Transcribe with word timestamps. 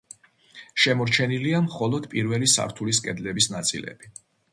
შემორჩენილია 0.85 1.59
მხოლოდ 1.65 2.07
პირველი 2.13 2.49
სართულის 2.53 3.03
კედლების 3.09 3.49
ნაწილები. 3.57 4.11